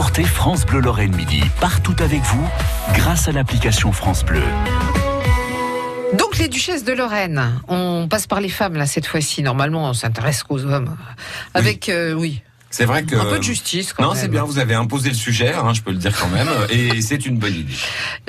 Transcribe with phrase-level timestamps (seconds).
[0.00, 2.48] Écoutez France Bleu Lorraine Midi partout avec vous
[2.94, 4.42] grâce à l'application France Bleu.
[6.16, 9.42] Donc les duchesses de Lorraine, on passe par les femmes là cette fois-ci.
[9.42, 10.96] Normalement, on s'intéresse qu'aux hommes.
[11.52, 12.42] Avec euh, oui.
[12.70, 14.18] C'est vrai que Un peu de justice quand non, même.
[14.20, 14.44] c'est bien.
[14.44, 17.38] Vous avez imposé le sujet, hein, je peux le dire quand même, et c'est une
[17.38, 17.72] bonne idée.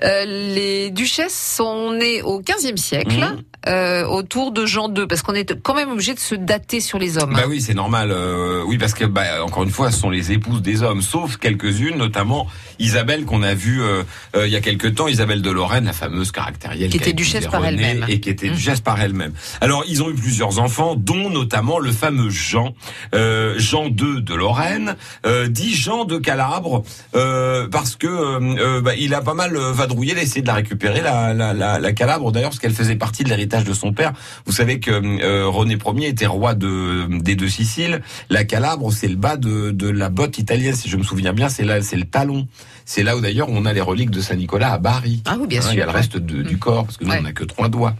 [0.04, 3.42] Euh, les duchesses sont nées au XVe siècle, Mhm.
[3.70, 6.98] Euh, autour de Jean II, parce qu'on est quand même obligé de se dater sur
[7.00, 7.34] les hommes.
[7.36, 8.12] Bah oui, c'est normal.
[8.12, 11.38] euh, oui, parce que bah, encore une fois, ce sont les épouses des hommes, sauf
[11.38, 12.48] quelques-unes, notamment
[12.80, 14.04] Isabelle qu'on a vue euh,
[14.36, 17.48] euh, il y a quelques temps, Isabelle de Lorraine, la fameuse caractérielle Qui était duchesse
[17.48, 18.05] par elle-même.
[18.08, 19.34] et qui était duchesse par elle-même.
[19.62, 22.74] Alors, ils ont eu plusieurs enfants, dont notamment le fameux Jean,
[23.13, 26.84] euh, Jean II de Lorraine, euh, dit Jean de Calabre,
[27.16, 31.02] euh, parce que bah, il a pas mal vadrouillé, il a essayé de la récupérer,
[31.02, 34.13] la, la, la, la Calabre d'ailleurs, parce qu'elle faisait partie de l'héritage de son père.
[34.45, 38.02] Vous savez que euh, René Ier était roi de des deux Siciles.
[38.30, 41.49] La Calabre, c'est le bas de, de la botte italienne, si je me souviens bien,
[41.49, 42.48] c'est là, c'est le talon.
[42.85, 45.22] C'est là où d'ailleurs on a les reliques de Saint Nicolas à Bari.
[45.26, 45.74] Ah oui, bien Hein, sûr.
[45.74, 47.18] Il y a le reste de- du corps, parce que nous Ouais.
[47.20, 47.96] on n'a que trois doigts.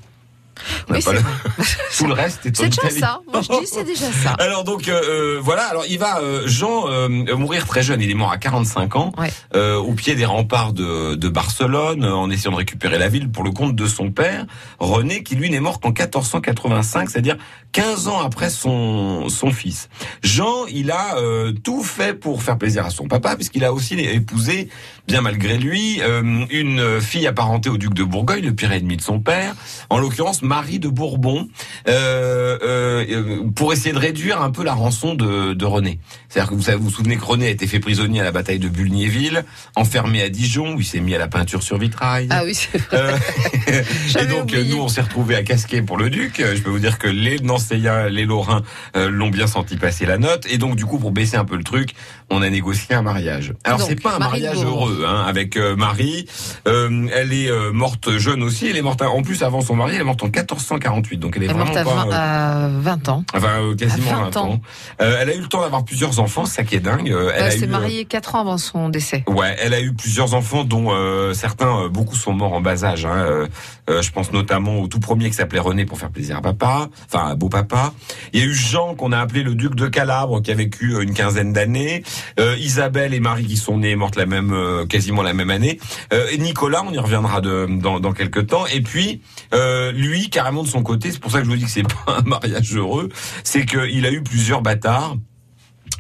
[0.89, 1.19] Oui, c'est le-.
[1.97, 3.21] Tout le reste est C'est déjà ça.
[3.31, 4.31] Moi, je dis c'est déjà ça.
[4.39, 5.02] Alors donc euh,
[5.38, 8.38] euh, voilà, alors il va euh, Jean euh, mourir très jeune, il est mort à
[8.38, 9.31] 45 ans Ouais.
[9.77, 13.52] au pied des remparts de, de Barcelone en essayant de récupérer la ville pour le
[13.52, 14.45] compte de son père
[14.80, 17.37] René qui lui n'est mort qu'en 1485, c'est-à-dire
[17.71, 19.89] 15 ans après son son fils.
[20.23, 21.15] Jean, il a
[21.63, 24.69] tout fait pour faire plaisir à son papa puisqu'il a aussi épousé
[25.07, 26.02] bien malgré lui
[26.49, 29.55] une fille apparentée au duc de Bourgogne, le pire ennemi de son père,
[29.89, 31.47] en l'occurrence Marie de Bourbon
[31.88, 36.00] euh, euh, euh, pour essayer de réduire un peu la rançon de, de René.
[36.28, 38.31] C'est-à-dire que vous savez, vous vous souvenez que René a été fait prisonnier à la
[38.31, 42.27] bataille de Bulgnéville, enfermé à Dijon, où il s'est mis à la peinture sur vitrail.
[42.31, 43.14] Ah oui, c'est vrai.
[44.20, 44.66] Et donc oublié.
[44.66, 46.38] nous on s'est retrouvés à casquer pour le duc.
[46.39, 48.64] Je peux vous dire que les Nancéiens, les Lorrains
[48.95, 50.47] l'ont bien senti passer la note.
[50.50, 51.92] Et donc du coup pour baisser un peu le truc,
[52.31, 53.53] on a négocié un mariage.
[53.64, 56.25] Alors c'est pas un Marie mariage heureux hein, avec Marie.
[56.67, 58.67] Euh, elle est morte jeune aussi.
[58.67, 59.94] Elle est morte en plus avant son mari.
[59.95, 61.17] Elle est morte en 1448.
[61.17, 62.05] Donc elle est Elle est vraiment morte à pas.
[62.05, 63.23] 20, euh, à 20 ans.
[63.33, 64.49] Enfin, euh, quasiment À 20 20 ans.
[64.52, 64.61] ans.
[65.02, 67.14] Euh, elle a eu le temps d'avoir plusieurs enfants, ça qui est dingue.
[67.36, 69.23] Elle s'est eu, mariée 4 ans avant son décès.
[69.27, 70.89] Ouais, elle a eu plusieurs enfants, dont
[71.33, 73.05] certains, beaucoup sont morts en bas âge.
[73.05, 73.47] Hein.
[73.87, 77.30] Je pense notamment au tout premier qui s'appelait René pour faire plaisir à papa, enfin
[77.30, 77.93] à beau papa.
[78.33, 81.02] Il y a eu Jean qu'on a appelé le duc de Calabre qui a vécu
[81.02, 82.03] une quinzaine d'années.
[82.59, 84.55] Isabelle et Marie qui sont nées et mortes la même,
[84.87, 85.80] quasiment la même année.
[86.31, 88.65] Et Nicolas, on y reviendra de, dans, dans quelques temps.
[88.67, 89.21] Et puis
[89.53, 89.91] euh,
[90.29, 92.17] lui, carrément de son côté, c'est pour ça que je vous dis que c'est pas
[92.19, 93.09] un mariage heureux,
[93.43, 95.17] c'est qu'il a eu plusieurs bâtards.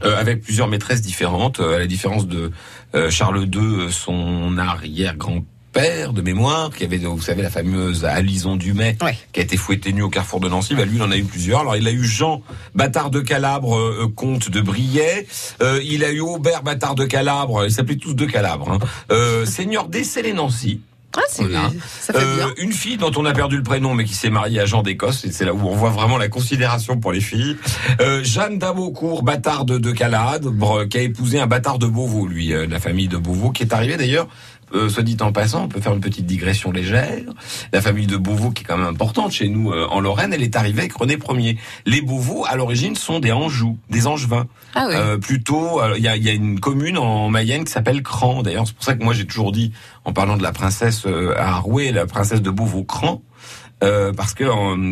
[0.05, 2.51] euh, avec plusieurs maîtresses différentes, euh, à la différence de
[2.95, 8.95] euh, Charles II, son arrière-grand-père de mémoire, qui avait, vous savez, la fameuse Alison Dumay,
[9.01, 9.17] Ouais.
[9.33, 10.73] qui a été fouettée nue au carrefour de Nancy.
[10.75, 11.59] Bah, lui, il en a eu plusieurs.
[11.61, 12.41] Alors, il a eu Jean,
[12.75, 15.27] bâtard de Calabre, euh, comte de Briey.
[15.61, 17.65] Euh, il a eu Aubert, bâtard de Calabre.
[17.65, 18.71] Ils s'appelaient tous de Calabre.
[18.71, 18.79] Hein.
[19.11, 20.79] Euh, seigneur d'Essel et Nancy.
[21.19, 21.69] Ah, c'est Voilà.
[22.01, 22.47] ça fait Euh, bien.
[22.57, 25.25] une fille dont on a perdu le prénom, mais qui s'est mariée à Jean d'Écosse.
[25.25, 27.57] Et c'est là où on voit vraiment la considération pour les filles.
[28.01, 32.53] Euh, Jeanne d'Abocourt, bâtard de, de Calabre, qui a épousé un bâtard de Beauvau, lui,
[32.53, 34.27] euh, de la famille de Beauvau, qui est arrivé d'ailleurs.
[34.73, 37.23] Euh, soit dit en passant, on peut faire une petite digression légère.
[37.73, 40.43] La famille de Beauvau, qui est quand même importante chez nous euh, en Lorraine, elle
[40.43, 41.57] est arrivée avec René Ier.
[41.85, 44.47] Les Beauvau, à l'origine, sont des Anjou, des Angevins.
[44.75, 44.93] Ah oui.
[44.95, 48.03] Euh, plutôt, alors, il y a, il y a une commune en Mayenne qui s'appelle
[48.03, 48.43] Cran.
[48.43, 49.71] D'ailleurs, c'est pour ça que moi j'ai toujours dit,
[50.05, 53.21] en parlant de la princesse euh, à Arouet, la princesse de Beauvau, Cran,
[53.83, 54.45] euh, parce que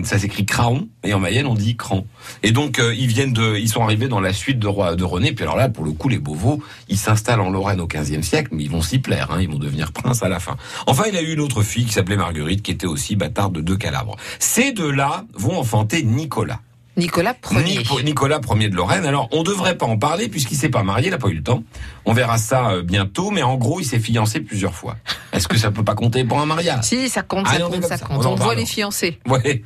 [0.03, 2.05] ça s'écrit Craon et en Mayenne on dit Cran.
[2.43, 5.03] Et donc euh, ils viennent de, ils sont arrivés dans la suite de roi de
[5.03, 5.33] René.
[5.33, 8.49] Puis alors là, pour le coup, les Beauvau, ils s'installent en Lorraine au XVe siècle,
[8.51, 10.55] mais ils vont s'y plaire, hein, ils vont devenir princes à la fin.
[10.85, 13.61] Enfin, il a eu une autre fille qui s'appelait Marguerite, qui était aussi bâtarde de
[13.61, 14.15] deux Calabres.
[14.39, 16.61] Ces deux-là vont enfanter Nicolas.
[16.97, 17.63] Nicolas Ier.
[17.63, 19.06] Ni- Nicolas Ier de Lorraine.
[19.06, 21.44] Alors, on devrait pas en parler puisqu'il s'est pas marié, il a pas eu le
[21.44, 21.63] temps.
[22.06, 24.96] On verra ça euh, bientôt, mais en gros, il s'est fiancé plusieurs fois.
[25.31, 26.84] Est-ce que ça peut pas compter pour un mariage?
[26.84, 28.06] Si, ça compte, ça Allez, on fait compte, comme ça ça.
[28.06, 28.25] compte.
[28.25, 28.58] On en voit parle.
[28.59, 29.19] les fiancés.
[29.28, 29.62] Ouais.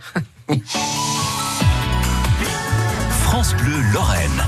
[3.24, 4.44] France Bleu Lorraine.